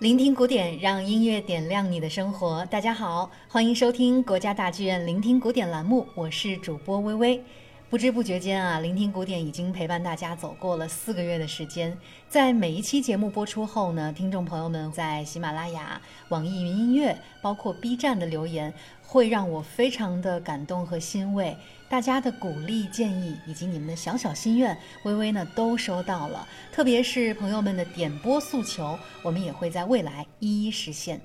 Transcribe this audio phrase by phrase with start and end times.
[0.00, 2.64] 聆听古典，让音乐点亮你的生活。
[2.70, 7.44] 大家好，欢迎收听国家大剧院聆听古典栏目，我是主播微微。
[7.90, 11.98] 不知不觉间啊，聆听古典已经陪伴大家走过了四个月的时间。
[12.28, 18.72] 在每一期节目播出后呢，听众朋友们在喜马拉雅、网易云音乐，包括 B 站的留言，
[19.02, 21.56] 会让我非常的感动和欣慰。
[21.88, 26.46] 大家的鼓励、建议以及你们的小小心愿，微微呢都收到了。
[26.70, 31.20] 特别是朋友们的点播诉求，我们也会在未来一一实现。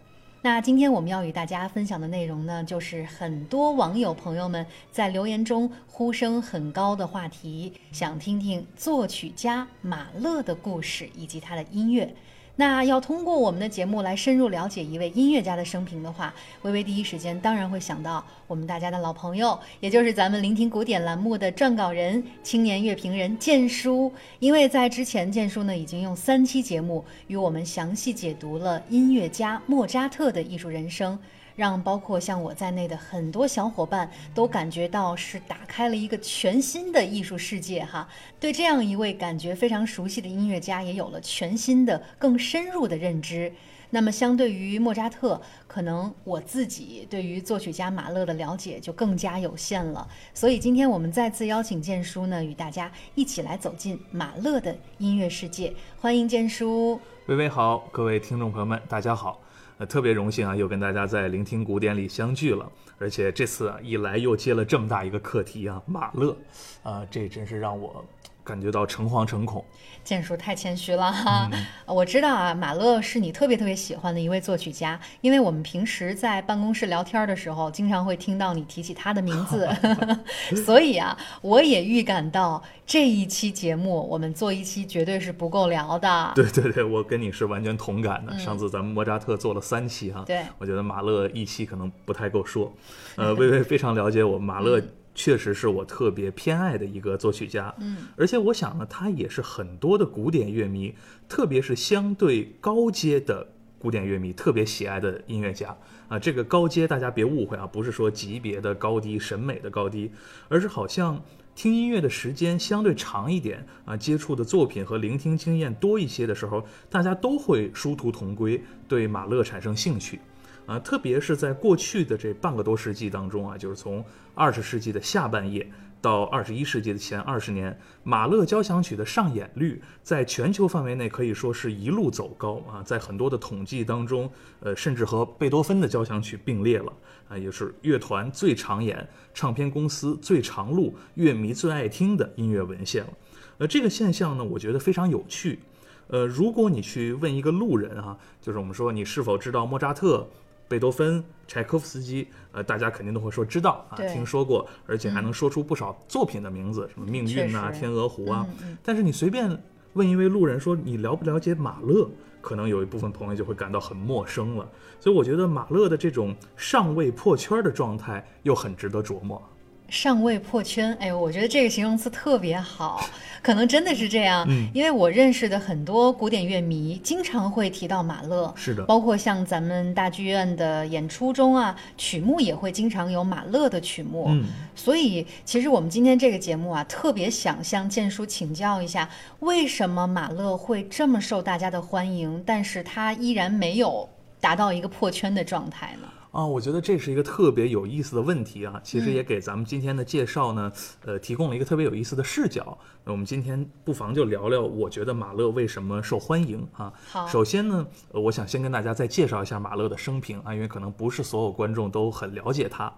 [0.46, 12.14] 那今天我们要与大家分享的内容呢，就是很多网友朋友们在留言中呼声很高的话题，想听听作曲家马勒的故事以及他的音乐。
[12.58, 24.12] 那要通过我们的节目来深入了解一位音乐家的生平的话，微微第一时间当然会想到我们大家的老朋友，也就是咱们聆听古典栏目的撰稿人、青年乐评人建叔。
[24.40, 31.20] 因为在之前，建叔呢已经用三期节目与我们详细解读了音乐家莫扎特的艺术人生。
[31.56, 38.08] 让包括像我在内的很多小伙伴都感觉到是打开了一个全新的艺术世界哈，
[38.40, 43.52] 对这样一位感觉非常熟悉的音乐家也有了全新的、更深入的认知。
[43.92, 50.06] 那么，相对于莫扎特，可能我自己对于作曲家马勒的了解就更加有限了。
[50.34, 55.72] 所以，今天我们再次邀请建叔呢，与大家一起来走进马勒的音乐世界。
[56.02, 59.45] 欢迎建叔，微微好，各位听众朋友们，大家好。
[59.78, 66.38] 呃，特别荣幸啊，又跟大家在聆听古典里相聚了，而且这次啊一来又接了这么大一个课题啊，马勒，
[66.84, 68.06] 啊，这真是让我。
[68.46, 69.66] 感觉到诚惶诚恐，
[70.04, 71.50] 建叔太谦虚了哈。
[71.88, 79.68] 我知道啊，马勒是你特别特别喜欢的一位作曲家，因为我们平时在办公室聊天的时候，经常会听到你提起他的名字，
[80.64, 86.32] 所以啊，我也预感到这一期节目我们做一期绝对是不够聊的。
[86.36, 88.38] 对对对，我跟你是完全同感的。
[88.38, 92.72] 上次咱们莫扎特做了三期哈，对，我觉得马勒一期可能不太够说。
[93.16, 94.80] 呃，微微非常了解我马勒。
[95.16, 100.94] 确实是我特别偏爱的一个作曲家，嗯，而且我想呢，他也是很多的古典乐迷，
[101.30, 103.48] 特别是相对高阶的
[103.80, 105.76] 古典乐迷特别喜爱的音乐家
[106.10, 106.20] 啊。
[106.20, 110.12] 这个高阶大家别误会啊，不是说级别的高低、审美的高低，
[110.50, 111.24] 而是好像
[111.56, 120.20] 听音乐的时间相对长一点啊，接触的作品和聆听经验多一些的时候，大家都会殊途同归，对马勒产生兴趣。
[120.66, 124.04] 啊，特别是在过去的这半个多世纪当中啊，就是从
[124.34, 125.70] 二十世纪的下半叶
[126.02, 136.94] 到二十一世纪的前二十年，马勒交响曲的上演率在全球范围内可以说是一路走高啊，在很多的统计当中，呃，甚至和贝多芬的交响曲并列了
[137.30, 143.14] 啊，也是乐团最常演、唱片公司最常录、乐迷最爱听的音乐文献了。
[143.58, 145.60] 呃，这个现象呢，我觉得非常有趣。
[146.08, 150.28] 呃，如果你去问一个路人啊，就是我们说你是否知道莫扎特？
[150.68, 158.48] 贝多芬、柴可夫斯基，呃，大家肯定都会说知道啊，听说过，而且还能说出不少作品的名字，什么《命运》啊，《天鹅湖》啊。
[158.84, 159.62] 但是你随便
[159.94, 162.10] 问一位路人说你了不了解马勒，
[162.42, 164.68] 可能有一部分朋友就会感到很陌生了。
[165.00, 169.42] 所以我觉得马勒的这种尚未破圈的状态又很值得琢磨。
[169.90, 173.08] 尚未破圈，哎呦，我觉得这个形容词特别好，
[173.42, 174.46] 可能真的是这样。
[174.50, 178.52] 嗯，因为我认识的很多古典乐迷，经常会提到马勒。
[178.56, 184.26] 是的，包括像咱们大剧院的演出中啊，曲目也会经常有马勒的曲目。
[184.30, 189.08] 嗯，所以其实我们今天这个节目啊，特别想向建叔请教一下，
[189.40, 194.10] 为什么马勒会这么受大家的欢迎，但是他依然没有
[194.42, 196.08] 达到一个破圈的状态呢？
[196.36, 200.70] 啊，我觉得这是一个特别有意思的问题啊，其实也给咱们今天的介绍呢，
[201.06, 202.78] 呃，提供了一个特别有意思的视角。
[203.06, 206.92] 那我们今天不妨就聊聊，我觉得马勒为什么受欢迎啊？
[207.08, 212.94] 好，首先呢，我想先跟大家再介绍一下马勒的生平啊，因为可能不是所有观众都很了解他。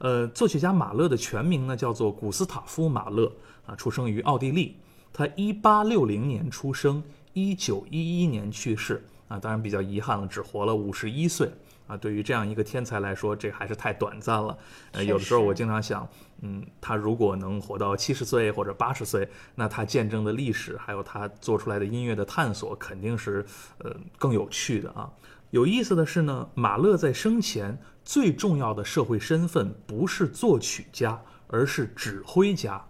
[0.00, 3.32] 呃，作曲家马勒的全名呢叫做古斯塔夫·马勒
[3.64, 4.76] 啊，出生于奥地利，
[5.14, 7.02] 他一八六零年出生，
[7.32, 11.48] 一九一一年去世啊，当然比较遗憾了，只活了五十一岁。
[11.92, 14.56] 啊，对于这样一个天才来说，这还是太短暂了。
[14.92, 16.08] 呃，有的时候我经常想，
[16.40, 23.44] 嗯，他如果能活到七十岁或者八十岁，那他见证的历史，还有他做出来的音乐的探索，肯定是
[23.78, 25.10] 呃更有趣的啊。
[25.50, 32.82] 有意思的是呢，马勒在生前最重要的社会身份不是作曲家，而是指挥家。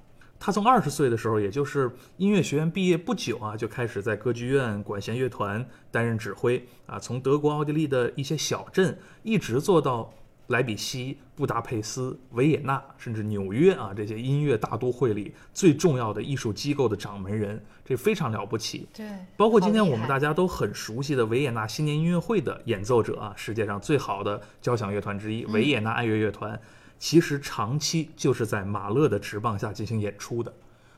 [0.44, 6.98] 他从二十岁的时候，也就是音乐学院毕业不久啊，就开始在歌剧院、管弦乐团担任指挥啊。
[6.98, 10.12] 从德国、奥地利的一些小镇，一直做到
[10.48, 18.88] 莱比锡、布达佩斯、维也纳，甚至纽约啊这些音乐大都会里最重要的艺术机构的掌门人，这非常了不起。
[18.92, 19.06] 对，
[19.36, 26.60] 包括今天我们大家都很熟悉的维也纳新年音乐会的演奏者啊，世界上最好的交响乐团之一——维也纳爱乐乐团，
[27.02, 30.54] 其实长期就是在马勒的执棒下进行演出的。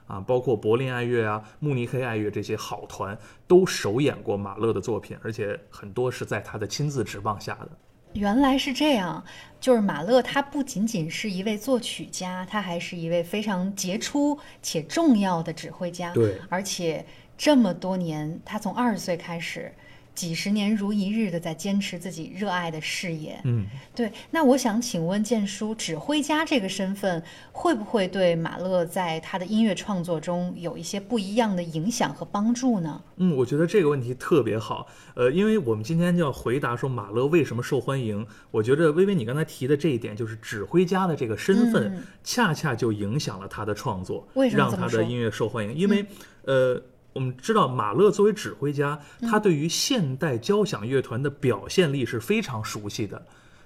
[0.07, 3.17] 啊，包括柏林爱乐啊、慕尼黑爱乐这些好团
[3.47, 7.71] 都首演过马勒的作品，而且很多是在他的亲自执棒下的。
[8.13, 9.25] 原来是这样，
[9.59, 16.13] 就是马勒他不仅仅是一位作曲家，他还是一位非常杰出且重要的指挥家。
[16.13, 17.07] 对，而且
[17.39, 19.73] 这么多年，他从二十岁开始，
[20.15, 23.41] 几十年如一日的在坚持自己热爱的事业。
[23.45, 27.23] 嗯，对，那我想请问建叔，指挥家这个身份
[27.53, 33.03] 会不会对马勒在他的音乐创作中有一些不一样的影响和帮助呢？
[33.17, 38.27] 嗯，我觉得这个问题特别好，呃，因为我们今天就要回答说马勒为什么受欢迎。
[38.51, 45.75] 我觉得微微你刚才提的这一点，就是指挥家的这个身份，嗯恰恰就影响了他的创作，为什么让他的音乐受欢迎。
[45.75, 46.05] 因为，
[46.45, 46.81] 呃，
[47.15, 53.25] 我们知道马勒作为指挥家，嗯他对于现代交响乐团的表现力是非常熟悉的。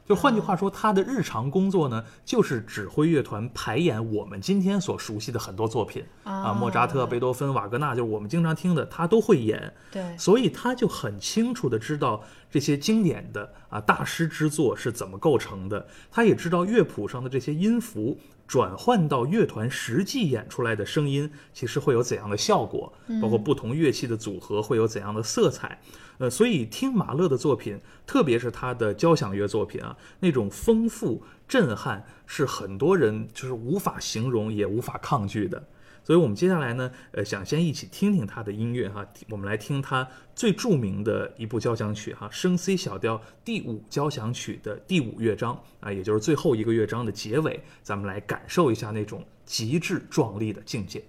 [0.08, 9.70] 就换句话说，他的日常工作呢，就是指挥乐团排演我们今天所熟悉的很多作品啊，莫扎特、贝多芬、瓦格纳，就是我们经常听的，他都会演。
[9.93, 22.90] 对，所以他就很清楚的知道这些经典的啊大师之作是怎么构成的，他也知道乐谱上的这些音符转换到乐团实际演出来的声音，其实会有怎样的效果，
[23.20, 25.78] 包括不同乐器的组合会有怎样的色彩。
[26.19, 35.62] 呃，所以听马勒的作品，特别是他的交响乐作品啊，那种丰富震撼是很多人就是无法形容也无法抗拒的。
[36.03, 51.05] 所以我们接下来呢，呃，想先一起听听他的音乐哈，我们来听他最著名的一部交响曲哈，升 C 小调第五交响曲的第五乐章啊，也就是最后一个乐章的结尾，咱们来感受一下那种极致壮丽的境界。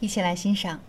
[0.00, 0.80] 一起来欣赏。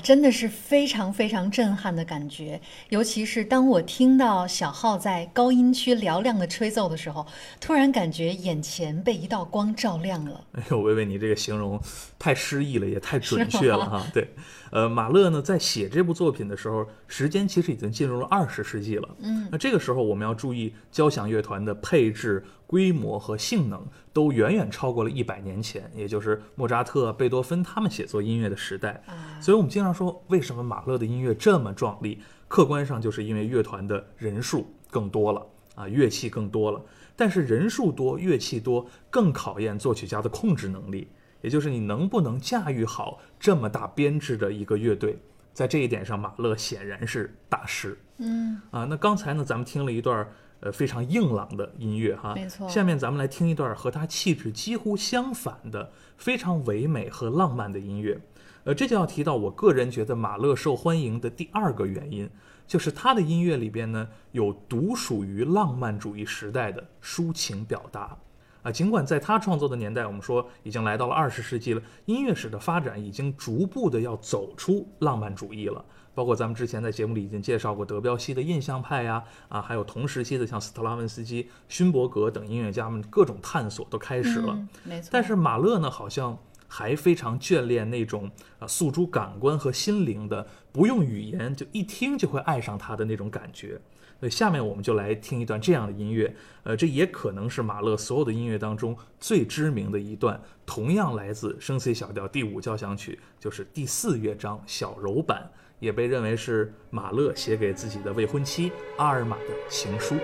[0.00, 2.60] 真的是非常非常震撼的感觉。
[2.88, 7.26] 尤其是当我听到小号在高音区嘹亮的吹奏的时候，
[7.60, 10.44] 突然感觉眼前被一道光照亮了。
[10.52, 11.80] 哎呦，薇薇，你这个形容
[12.18, 14.06] 太诗意了，也太准确了哈。
[14.12, 14.28] 对，
[14.70, 19.08] 呃，马勒呢在写这部作品的时候，时间其实已经进入了二十世纪了。
[19.20, 29.02] 嗯，那这个时候我们要注意，交响乐团的配置、规模和性能都远远超过了一百年前，也就是莫扎特、贝多芬他们写作音乐的时代。
[29.40, 32.20] 所以，我们经常说，为什么马勒的音乐这么壮丽？
[32.46, 36.80] 客观上就是因为乐团的人数更多了啊，乐器更多了。
[37.16, 41.08] 但是人数多、乐器多，更考验作曲家的控制能力，
[41.42, 45.18] 也就是你能不能驾驭好这么大编制的一个乐队。
[45.52, 47.98] 在这一点上，马勒显然是大师。
[48.18, 50.24] 嗯啊，那刚才呢，咱们听了一段
[50.60, 58.20] 呃非常硬朗的音乐哈，没错下面咱们来听一段和他气质几乎相反的非常唯美和浪漫的音乐。
[58.64, 62.28] 呃，这就要提到我个人觉得马勒受欢迎的第二个原因，
[62.66, 68.16] 就是他的音乐里边呢有独属于浪漫主义时代的抒情表达。
[68.62, 75.82] 啊，尽管在他创作的年代，我们说已经来到了二十世纪了，音乐史的发展已经逐步的要走出浪漫主义了。
[76.14, 84.52] 包括咱们之前在节目里已经介绍过德彪西的印象派呀，啊，还有同时期的像斯特拉文斯基、勋伯格等音乐家们各种探索都开始了。
[84.52, 85.08] 嗯没错。
[85.12, 86.36] 但是马勒呢，好像
[86.66, 93.80] 还非常眷恋那种啊诉诸感官和心灵的，不用语言就一听就会爱上他的那种感觉。
[94.18, 105.50] 所以下面我们就来听一段这样的音乐，呃，这也可能是马勒所有的音乐当中最知名的一段，同样来自升 C 小调第五交响曲，就是第四乐章小柔版，
[105.80, 110.14] 也被认为是马勒写给自己的未婚妻阿尔玛的情书。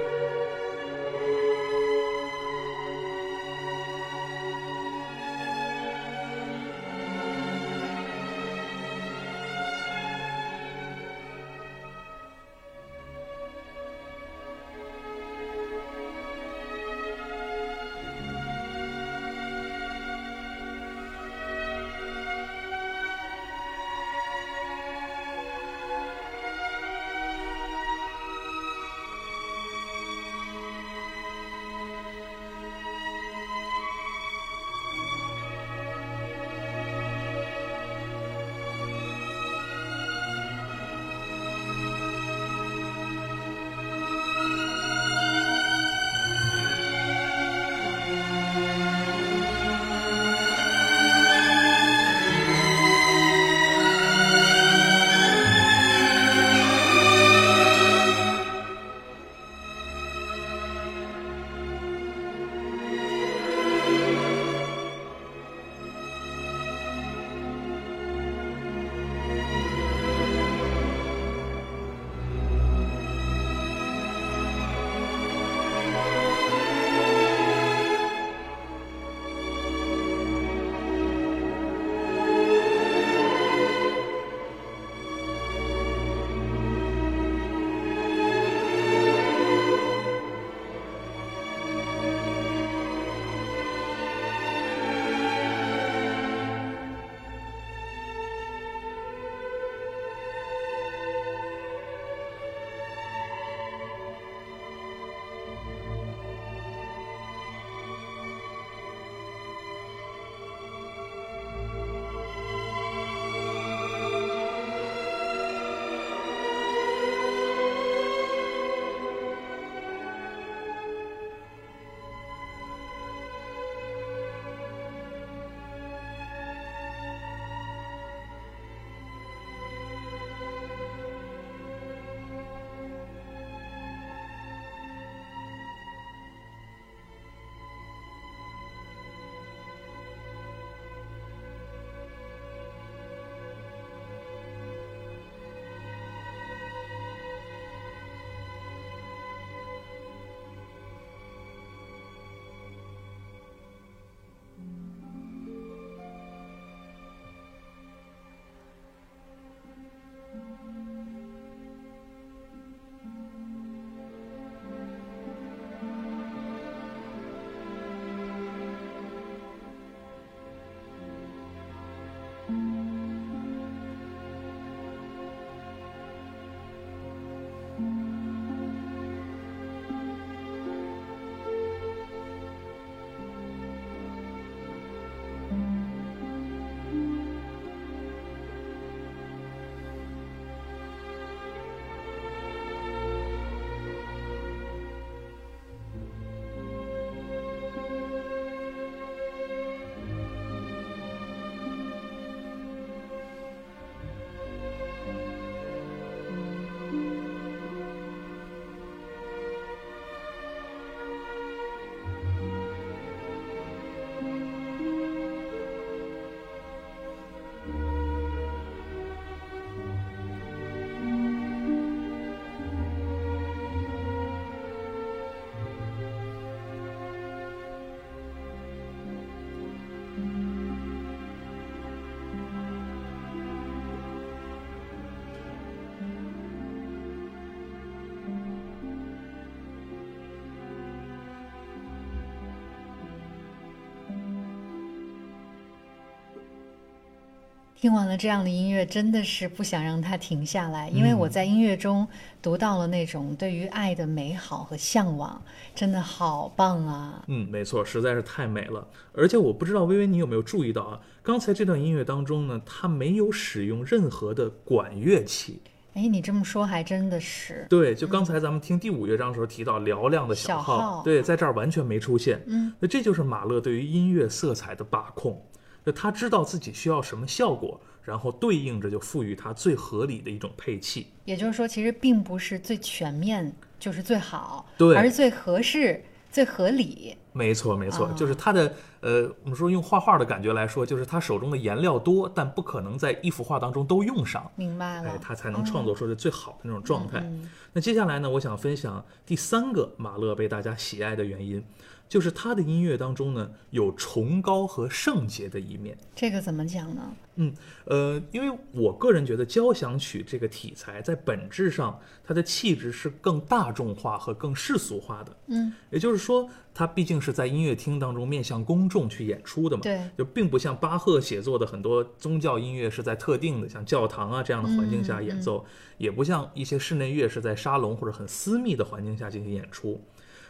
[247.87, 252.05] 听完了这样的音乐，真的是不想让它停下来，因为我在音乐中
[252.43, 255.41] 读到了那种对于爱的美好和向往，
[255.73, 257.23] 真的好棒啊！
[257.29, 258.85] 嗯，没错，实在是太美了。
[259.13, 265.63] 而且我不知道微微你有没有注意到啊，刚才这段音乐当中呢，它没有使用任何的管乐器。
[265.95, 267.65] 哎，你这么说还真的是。
[267.71, 272.43] 对，就刚才咱们听第五乐章的时候提到嘹亮的小号，小号对，在这儿完全没出现。
[272.49, 275.41] 嗯，那这就是马勒对于音乐色彩的把控。
[275.87, 281.07] 就他知道自己需要什么效果，然后对应着就赋予它最合理的一种配器。
[281.25, 286.03] 也就是说，其实并不是最全面就是最好，对，而是最合适、
[286.33, 287.17] 最合理。
[287.33, 294.51] 没错，没错，啊就是他的呃，我们说用画画的感觉来说，就是他手中的颜料多，但不可能在一幅画当中都用上。
[294.57, 297.21] 明白了，哎，他才能创作出的最好的那种状态。
[297.21, 301.63] 嗯那接下来呢，我想分享第三个马勒被大家喜爱的原因，
[302.09, 305.97] 就是他的音乐当中呢有崇高和圣洁的一面。
[306.15, 307.13] 这个怎么讲呢？
[307.39, 307.53] 嗯，
[307.85, 315.37] 呃，因为我个人觉得交响曲这个题材在本质上它的气质是更大众化和更世俗化的。
[315.49, 319.83] 嗯，也就是说，它毕竟是在音乐厅当中面向公众去演出的嘛。
[319.83, 325.63] 对，就并不像巴赫写作的很多宗教音乐是在特定的像教堂啊这样的环境下演奏，
[325.99, 330.03] 也不像一些室内乐是在沙龙或者很私密的环境下进行演出。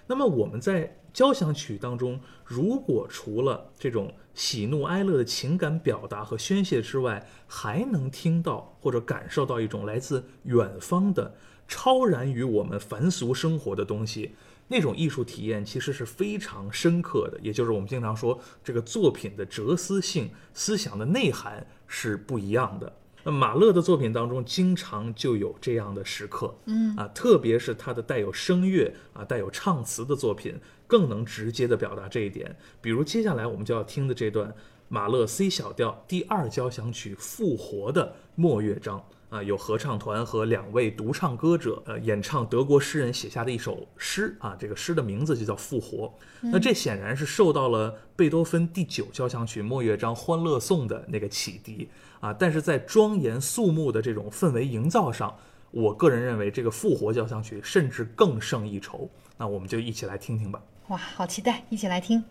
[0.07, 11.35] 那么我们在交响曲当中，如果除了这种喜怒哀乐的情感表达和宣泄之外，还能听到或者感受到一种来自远方的
[11.66, 14.35] 超然于我们凡俗生活的东西，
[14.69, 17.40] 那种艺术体验其实是非常深刻的。
[17.42, 22.92] 也就是我们经常说，这个作品的哲思性、思想的内涵是不一样的。
[23.27, 30.55] 那马勒的作品当中，经常就有这样的时刻，嗯啊，特别是他的带有声乐啊、带有唱词的作品，
[30.87, 32.55] 更能直接的表达这一点。
[32.81, 34.55] 比如接下来我们就要听的这段
[34.89, 46.07] 马勒 C 小调第二交响曲《复活》的末乐章啊，有合唱团和两位独唱歌者呃演唱德国诗人写下的一首诗啊，这个诗的名字就叫《复活》。
[46.41, 51.89] 那这显然是受到了贝多芬第九交响曲末乐章《欢乐颂》的那个启迪
[52.21, 55.37] 啊，但是在庄严肃穆的这种氛围营造上，
[55.73, 59.11] 我个人认为这个《复活》交响曲甚至更胜一筹。
[59.37, 60.62] 那我们就一起来听听吧。
[60.89, 62.23] 哇，好期待，一起来听。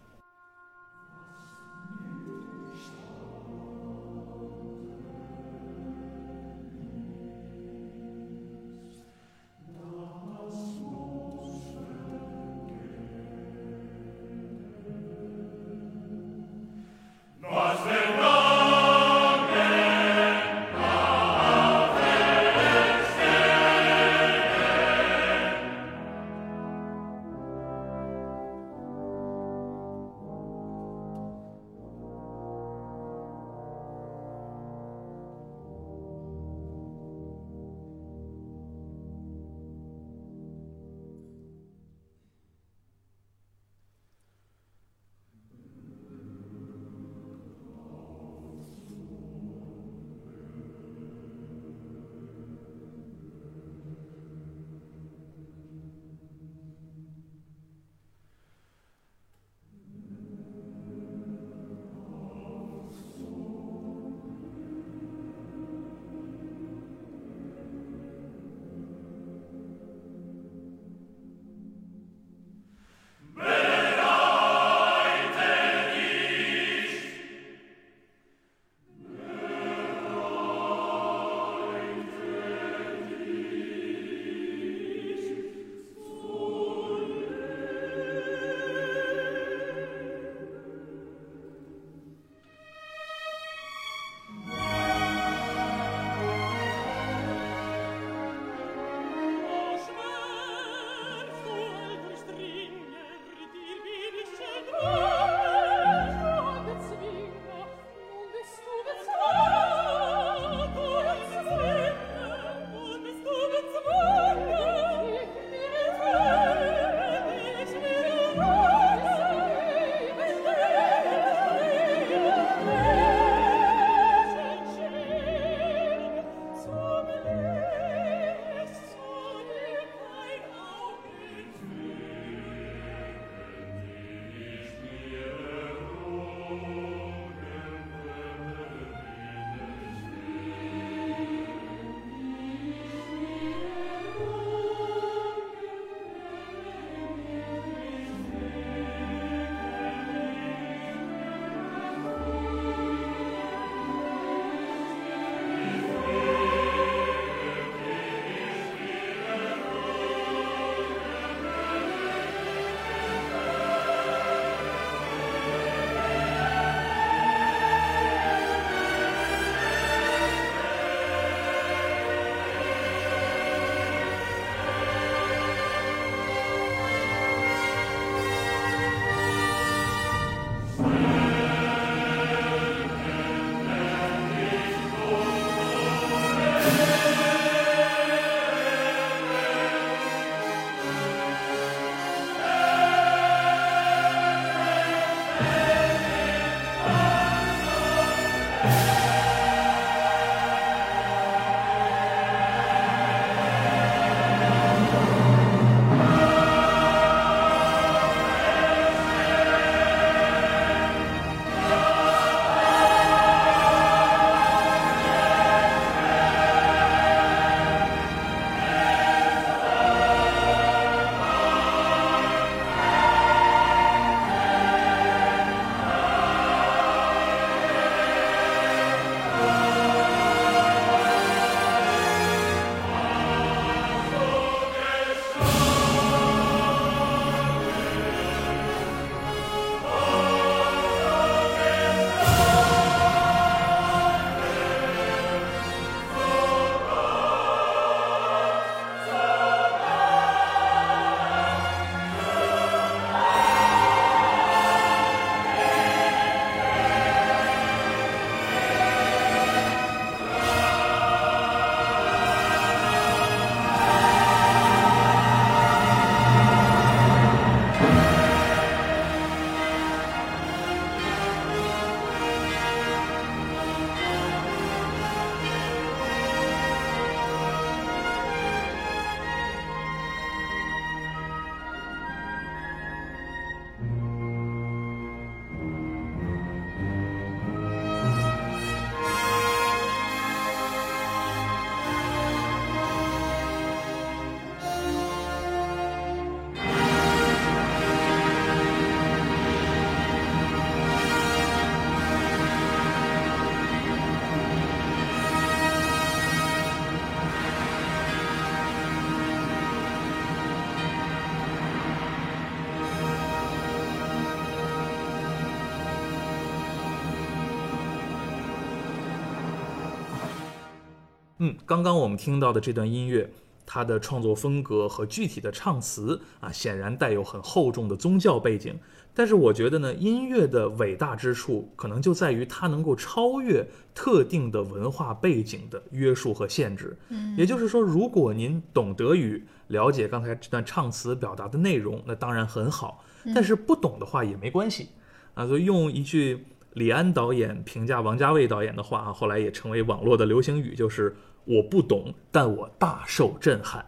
[321.45, 323.29] 嗯，刚刚我们听到的这段音乐，
[323.67, 328.75] 它的创作风格和具体的唱词啊，显然带有很厚重的宗教背景。
[329.13, 336.97] 但是我觉得呢，音乐的伟大之处，可能就在于它能够超越特定的文化背景的约束和限制。
[337.09, 343.05] 嗯，也就是说，如果您懂德语，了解刚才这段唱词表达的内容，那当然很好。
[343.35, 344.89] 但是不懂的话也没关系
[345.35, 345.45] 啊。
[345.45, 351.15] 所以用一句李安导演评价王家卫导演的话啊，后来也成为网络的流行语，就是。
[351.45, 353.85] 我不懂，但我大受震撼。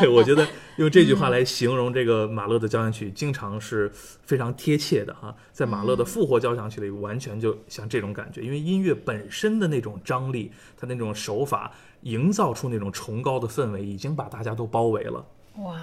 [0.00, 0.46] 对，我觉得
[0.76, 5.34] 用这句话来形容这个马勒的交响曲，经常是非常贴切的哈。
[5.52, 11.70] 在马勒的复活交响曲里，完全就像这种感觉，因为音乐本身的那种张力，它那种手法，
[12.02, 15.26] 营造出那种崇高的氛围，已经把大家都包围了。
[15.58, 15.80] 哇。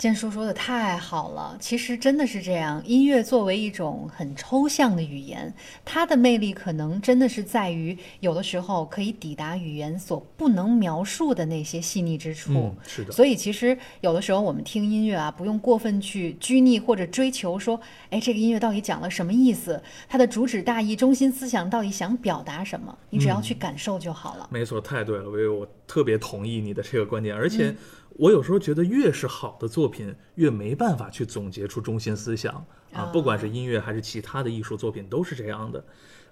[0.00, 2.82] 建叔说的太好了，其实真的是这样。
[2.86, 5.52] 音乐作为一种很抽象的语言，
[5.84, 12.50] 它的魅力可能真的是在于，有的时候可以抵达语言所不能描述的那些细腻之处。
[12.54, 13.12] 嗯，是的。
[13.12, 19.82] 所以其实有的时候我们听音乐啊，不用过分去拘泥或者追求说，哎，这个音乐到底讲了什么意思？
[20.08, 22.96] 它的主旨大意、中心思想到底想表达什么？
[23.10, 24.48] 你只要去感受就好了。
[24.50, 27.74] 没错，太对了，我我特别同意你的这个观点，而且。
[28.20, 33.06] 我有时候觉得，越是好的作品，越没办法去总结出中心思想啊。
[33.06, 35.82] 不管是音乐还是其他的艺术作品，都是这样的。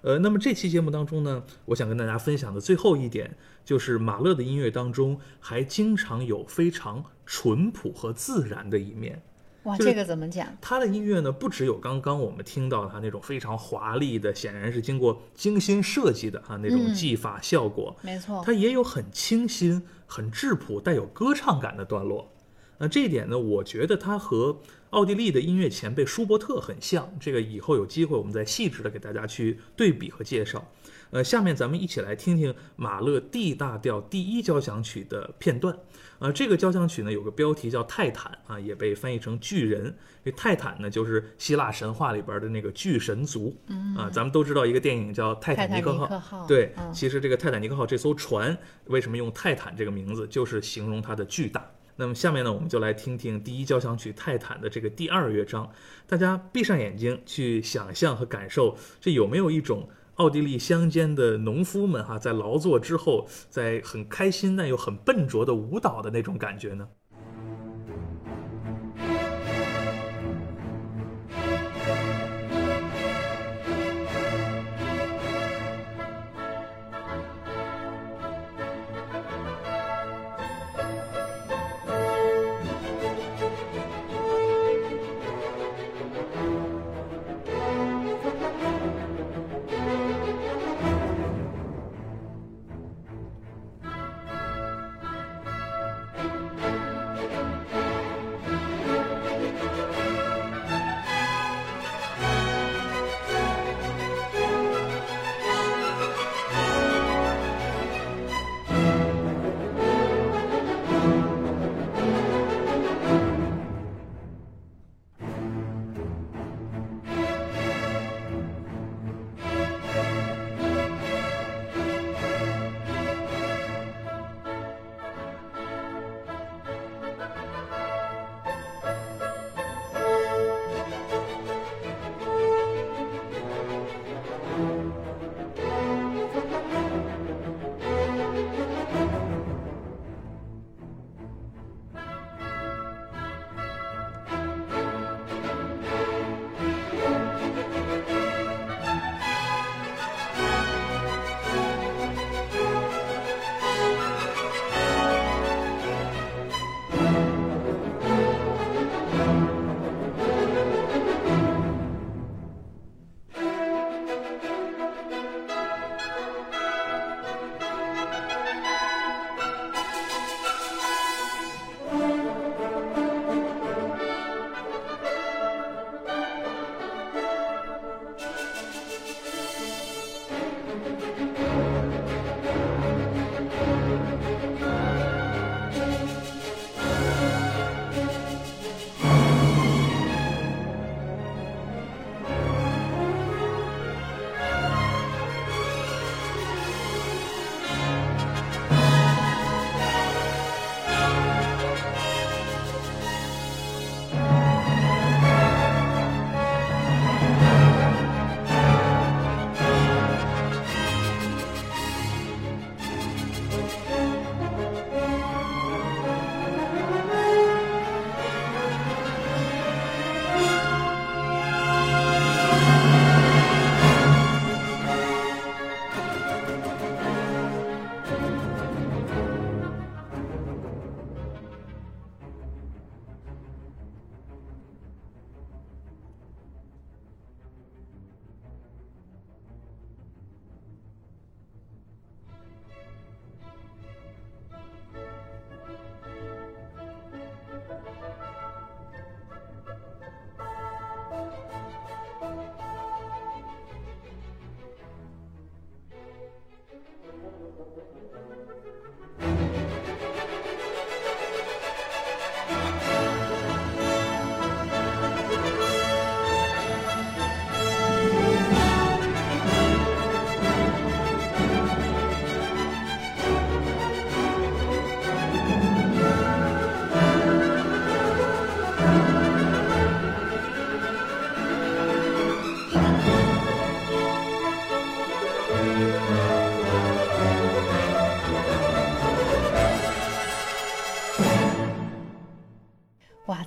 [0.01, 9.23] 呃，那么这期节目当中呢，我想跟大家分享的最后一点，就是马勒的音乐当中还经常有非常淳朴和自然的一面。
[9.69, 10.47] 哇，这个怎么讲？
[10.59, 17.95] 他的音乐呢，不只有刚刚我们听到他那种非常华丽的，显然是经过精心设计的啊那种技法效果。
[18.01, 22.33] 没错，他也有很清新、很质朴、带有歌唱感的段落。
[22.79, 27.11] 那这一点呢，我觉得他和奥地利的音乐前辈舒伯特很像。
[27.19, 30.65] 这个以后有机会我们再细致的给大家去对比和介绍。
[31.11, 35.77] 呃，下面咱们一起来听听马勒 D 大调第一交响曲的片段。
[36.19, 39.95] 啊，这个交响曲呢有个标题叫泰坦啊，也被翻译成巨人。
[40.23, 43.55] 这泰坦呢就是希腊神话里边的那个巨神族。
[43.67, 46.45] 嗯啊，咱们都知道一个电影叫《泰坦尼克号》。
[46.47, 48.55] 对，其实这个泰坦尼克号这艘船
[48.87, 51.65] 为什么用泰坦这个名字，就是形容它的巨大。
[51.95, 55.69] 那么下面呢，我们就来听听第一交响曲泰坦的这个第二乐章。
[56.05, 59.89] 大家闭上眼睛去想象和感受，这有没有一种？
[60.19, 66.89] 奥地利乡间的农夫们哈，在劳作之后，在很开心但又很笨拙的舞蹈的那种感觉呢？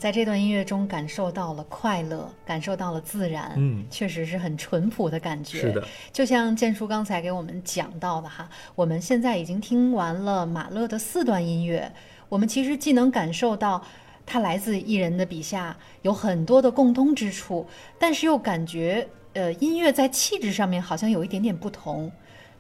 [0.03, 5.61] 在这段音乐中感受到了快乐，感受到了自然，嗯确实是很淳朴的感觉。
[5.61, 11.89] 是的，就像建叔刚才给我们讲到的哈，我们现在已经听完了马勒的四段音乐，
[12.29, 13.81] 我们其实既能感受到
[14.27, 17.65] 他来自艺人的笔下有很多的共通之处，
[17.97, 22.11] 但是又感觉呃音乐在气质上面好像有一点点不同。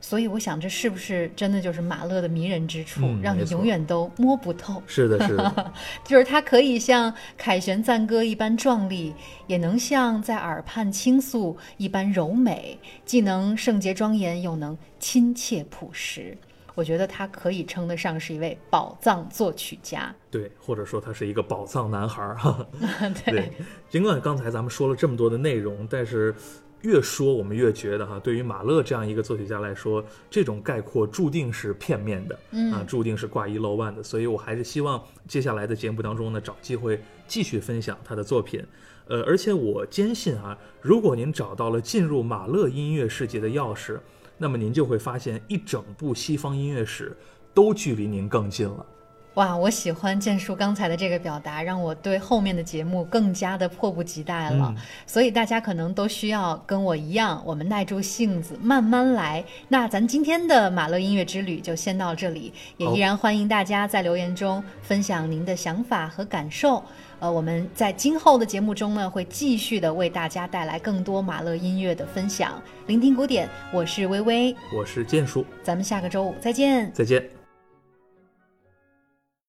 [0.02, 4.82] 所以我想，这是不是真的就是马勒的迷人之处，嗯让你永远都摸不透？
[4.86, 5.72] 是的，是的，
[6.04, 9.14] 就是它可以像凯旋赞歌一般壮丽，
[9.46, 16.36] 也能像在耳畔倾诉一般柔美，既能圣洁庄严，又能亲切朴实。
[16.74, 20.12] 我觉得他可以称得上是一位宝藏作曲家。
[20.30, 22.66] 对，或者说他是一个宝藏男孩儿哈。
[23.26, 23.52] 对，
[23.90, 26.34] 尽管刚才咱们说了这么多的内容，但是
[26.82, 34.02] 越说我们越觉得哈，对于马勒这样一个作曲家来说，这种概括注定是片面的，嗯啊，注定是挂一漏万的。
[34.02, 38.64] 所以我还是希望接下来的节目当中呢，找机会继续分享他的作品。
[39.06, 43.98] 呃，而且我坚信啊，如果您找到了进入马勒音乐世界的钥匙，
[44.38, 47.16] 那么您就会发现一整部西方音乐史
[47.54, 48.86] 都距离您更近了。
[49.34, 54.74] 哇，我喜欢建叔刚才的这个表达，让我对后面的节目更加的迫不及待了。
[55.06, 59.42] 所以大家可能都需要跟我一样，我们耐住性子慢慢来。
[59.68, 66.82] 那咱今天的马勒音乐之旅就先到这里，也依然欢迎大家在留言中分享您的想法和感受。
[67.18, 72.60] 呃，我们在今后的节目中呢，会继续的为大家带来更多马勒音乐的分享。
[72.86, 76.92] 聆听古典，我是微微，我是建叔，咱们下个周五再见。
[76.92, 77.41] 再见。